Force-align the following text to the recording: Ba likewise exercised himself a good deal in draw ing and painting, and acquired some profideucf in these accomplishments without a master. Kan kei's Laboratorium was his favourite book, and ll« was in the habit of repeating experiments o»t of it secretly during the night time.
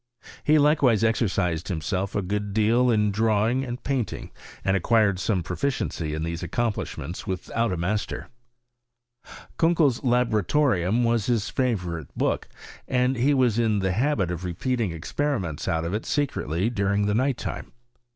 Ba 0.47 0.57
likewise 0.59 1.03
exercised 1.03 1.67
himself 1.67 2.15
a 2.15 2.23
good 2.23 2.55
deal 2.55 2.89
in 2.89 3.11
draw 3.11 3.47
ing 3.47 3.63
and 3.63 3.83
painting, 3.83 4.31
and 4.65 4.75
acquired 4.75 5.19
some 5.19 5.43
profideucf 5.43 6.11
in 6.15 6.23
these 6.23 6.41
accomplishments 6.41 7.27
without 7.27 7.71
a 7.71 7.77
master. 7.77 8.27
Kan 9.59 9.75
kei's 9.75 9.99
Laboratorium 10.03 11.03
was 11.03 11.27
his 11.27 11.51
favourite 11.51 12.07
book, 12.17 12.49
and 12.87 13.15
ll« 13.15 13.37
was 13.37 13.59
in 13.59 13.77
the 13.77 13.91
habit 13.91 14.31
of 14.31 14.43
repeating 14.43 14.91
experiments 14.91 15.67
o»t 15.67 15.85
of 15.85 15.93
it 15.93 16.07
secretly 16.07 16.71
during 16.71 17.05
the 17.05 17.13
night 17.13 17.37
time. 17.37 17.71